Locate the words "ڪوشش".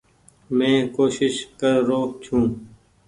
0.95-1.35